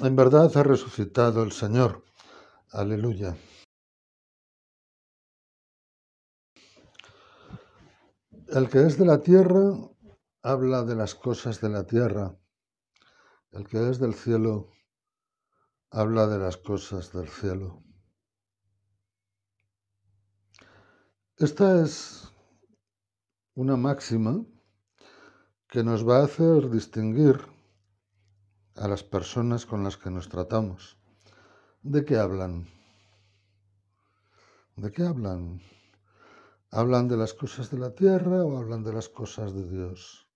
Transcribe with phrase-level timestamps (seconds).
[0.00, 2.04] En verdad ha resucitado el Señor.
[2.70, 3.36] Aleluya.
[8.46, 9.72] El que es de la tierra
[10.42, 12.38] habla de las cosas de la tierra.
[13.50, 14.70] El que es del cielo
[15.90, 17.82] habla de las cosas del cielo.
[21.38, 22.32] Esta es
[23.54, 24.46] una máxima
[25.66, 27.57] que nos va a hacer distinguir
[28.80, 30.98] a las personas con las que nos tratamos.
[31.82, 32.68] ¿De qué hablan?
[34.76, 35.60] ¿De qué hablan?
[36.70, 40.28] ¿Hablan de las cosas de la tierra o hablan de las cosas de Dios?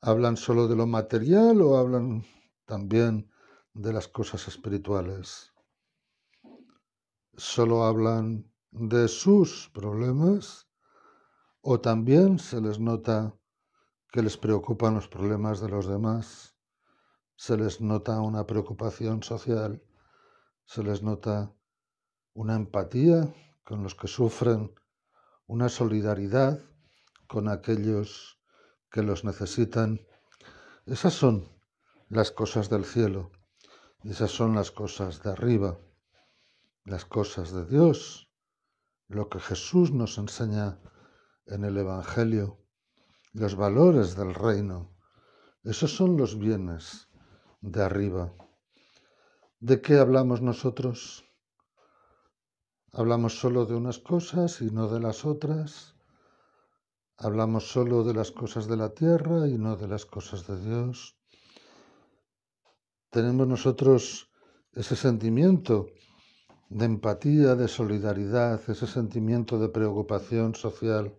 [0.00, 2.24] ¿Hablan solo de lo material o hablan
[2.64, 3.30] también
[3.74, 5.52] de las cosas espirituales?
[7.36, 10.68] ¿Solo hablan de sus problemas
[11.60, 13.34] o también se les nota
[14.12, 16.59] que les preocupan los problemas de los demás?
[17.40, 19.82] Se les nota una preocupación social,
[20.66, 21.50] se les nota
[22.34, 24.74] una empatía con los que sufren,
[25.46, 26.60] una solidaridad
[27.26, 28.38] con aquellos
[28.90, 30.02] que los necesitan.
[30.84, 31.48] Esas son
[32.10, 33.32] las cosas del cielo,
[34.04, 35.78] esas son las cosas de arriba,
[36.84, 38.30] las cosas de Dios,
[39.08, 40.78] lo que Jesús nos enseña
[41.46, 42.58] en el Evangelio,
[43.32, 44.94] los valores del reino.
[45.64, 47.09] Esos son los bienes
[47.60, 48.32] de arriba.
[49.60, 51.24] ¿De qué hablamos nosotros?
[52.92, 55.94] ¿Hablamos solo de unas cosas y no de las otras?
[57.16, 61.16] ¿Hablamos solo de las cosas de la tierra y no de las cosas de Dios?
[63.10, 64.30] ¿Tenemos nosotros
[64.72, 65.88] ese sentimiento
[66.70, 71.14] de empatía, de solidaridad, ese sentimiento de preocupación social?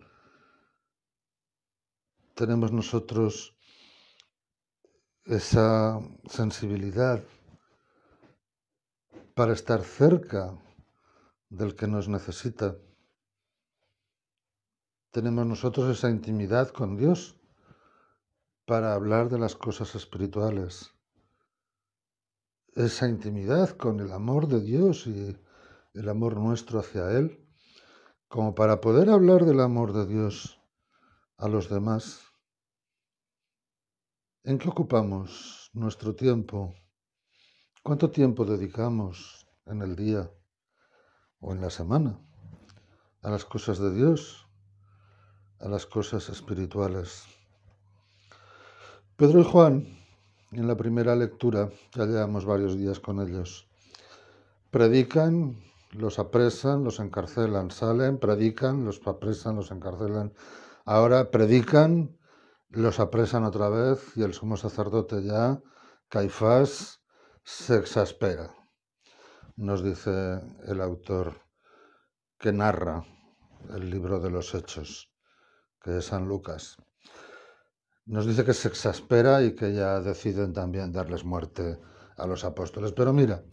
[2.33, 3.55] ¿Tenemos nosotros
[5.25, 7.23] esa sensibilidad
[9.35, 10.57] para estar cerca
[11.49, 12.75] del que nos necesita.
[15.11, 17.39] Tenemos nosotros esa intimidad con Dios
[18.65, 20.91] para hablar de las cosas espirituales.
[22.73, 25.37] Esa intimidad con el amor de Dios y
[25.93, 27.45] el amor nuestro hacia Él,
[28.27, 30.61] como para poder hablar del amor de Dios
[31.37, 32.30] a los demás
[34.43, 36.73] ¿En qué ocupamos nuestro tiempo?
[37.83, 40.31] ¿Cuánto tiempo dedicamos en el día
[41.39, 42.19] o en la semana
[43.21, 44.47] a las cosas de Dios,
[45.59, 47.25] a las cosas espirituales?
[49.15, 49.87] Pedro y Juan,
[50.53, 53.69] en la primera lectura, ya llevamos varios días con ellos,
[54.71, 55.55] predican,
[55.91, 60.33] los apresan, los encarcelan, salen, predican, los apresan, los encarcelan.
[60.83, 62.17] Ahora predican,
[62.71, 65.61] los apresan otra vez y el sumo sacerdote ya,
[66.07, 67.01] Caifás,
[67.43, 68.53] se exaspera.
[69.57, 71.41] Nos dice el autor
[72.39, 73.03] que narra
[73.69, 75.11] el libro de los Hechos,
[75.81, 76.77] que es San Lucas.
[78.05, 81.79] Nos dice que se exaspera y que ya deciden también darles muerte
[82.17, 82.93] a los apóstoles.
[82.93, 83.43] Pero mira,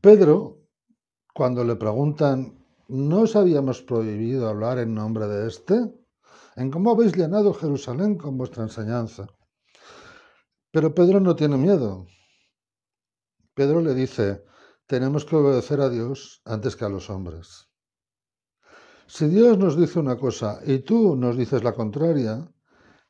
[0.00, 0.60] Pedro,
[1.34, 6.01] cuando le preguntan, ¿no os habíamos prohibido hablar en nombre de este?
[6.56, 9.26] En cómo habéis llenado Jerusalén con vuestra enseñanza.
[10.70, 12.06] Pero Pedro no tiene miedo.
[13.54, 14.44] Pedro le dice,
[14.86, 17.68] tenemos que obedecer a Dios antes que a los hombres.
[19.06, 22.50] Si Dios nos dice una cosa y tú nos dices la contraria,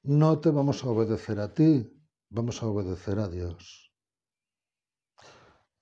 [0.03, 1.93] no te vamos a obedecer a ti,
[2.29, 3.93] vamos a obedecer a Dios.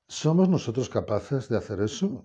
[0.09, 2.25] ¿Somos nosotros capaces de hacer eso?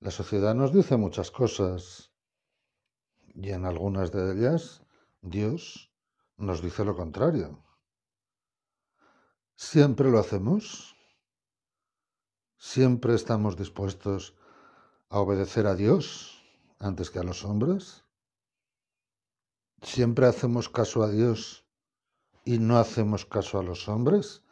[0.00, 2.09] La sociedad nos dice muchas cosas,
[3.34, 4.82] y en algunas de ellas
[5.22, 5.92] Dios
[6.36, 7.62] nos dice lo contrario.
[9.54, 10.96] ¿Siempre lo hacemos?
[12.56, 14.36] ¿Siempre estamos dispuestos
[15.08, 16.42] a obedecer a Dios
[16.78, 18.04] antes que a los hombres?
[19.82, 21.66] ¿Siempre hacemos caso a Dios
[22.44, 24.42] y no hacemos caso a los hombres?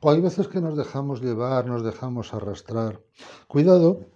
[0.00, 3.02] ¿O hay veces que nos dejamos llevar, nos dejamos arrastrar?
[3.48, 4.06] Cuidado,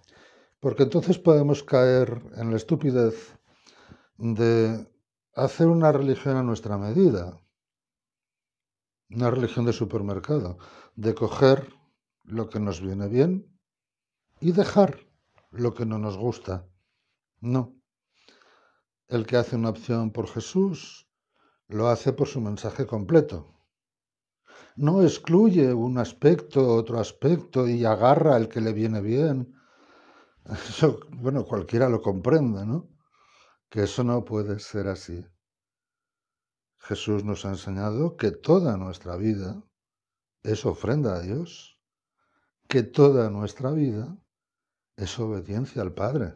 [0.60, 3.39] porque entonces podemos caer en la estupidez
[4.20, 4.86] de
[5.34, 7.40] hacer una religión a nuestra medida,
[9.08, 10.58] una religión de supermercado,
[10.94, 11.72] de coger
[12.24, 13.58] lo que nos viene bien
[14.38, 15.00] y dejar
[15.50, 16.68] lo que no nos gusta.
[17.40, 17.74] No.
[19.08, 21.08] El que hace una opción por Jesús
[21.68, 23.54] lo hace por su mensaje completo.
[24.76, 29.54] No excluye un aspecto, otro aspecto y agarra el que le viene bien.
[30.68, 32.99] Eso, bueno, cualquiera lo comprende, ¿no?
[33.70, 35.24] Que eso no puede ser así.
[36.76, 39.62] Jesús nos ha enseñado que toda nuestra vida
[40.42, 41.80] es ofrenda a Dios,
[42.68, 44.18] que toda nuestra vida
[44.96, 46.34] es obediencia al Padre.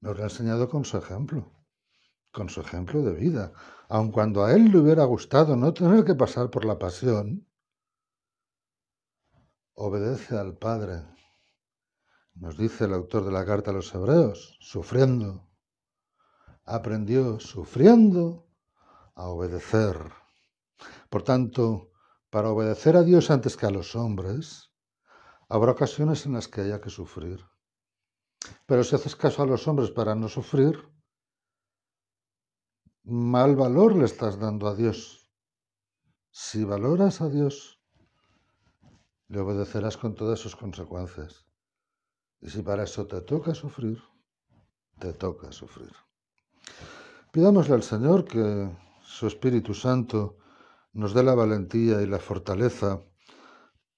[0.00, 1.52] Nos lo ha enseñado con su ejemplo,
[2.32, 3.52] con su ejemplo de vida.
[3.88, 7.48] Aun cuando a Él le hubiera gustado no tener que pasar por la pasión,
[9.72, 11.02] obedece al Padre.
[12.34, 15.46] Nos dice el autor de la carta a los hebreos, sufriendo.
[16.66, 18.46] Aprendió sufriendo
[19.14, 19.96] a obedecer.
[21.08, 21.92] Por tanto,
[22.28, 24.72] para obedecer a Dios antes que a los hombres,
[25.48, 27.40] habrá ocasiones en las que haya que sufrir.
[28.66, 30.76] Pero si haces caso a los hombres para no sufrir,
[33.04, 35.32] mal valor le estás dando a Dios.
[36.30, 37.80] Si valoras a Dios,
[39.28, 41.46] le obedecerás con todas sus consecuencias.
[42.40, 44.02] Y si para eso te toca sufrir,
[44.98, 46.05] te toca sufrir.
[47.36, 50.38] Pidámosle al Señor que su Espíritu Santo
[50.94, 53.02] nos dé la valentía y la fortaleza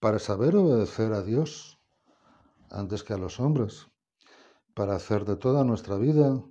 [0.01, 1.79] para saber obedecer a Dios
[2.69, 3.87] antes que a los hombres,
[4.75, 6.43] para hacer de toda nuestra vida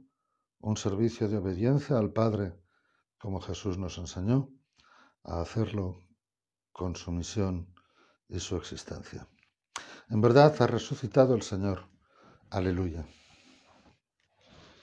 [0.59, 2.57] un servicio de obediencia al Padre,
[3.17, 4.49] como Jesús nos enseñó,
[5.25, 6.07] a hacerlo
[6.71, 7.67] con su misión
[8.29, 9.27] y su existencia.
[10.09, 11.89] En verdad ha resucitado el Señor.
[12.49, 13.05] Aleluya.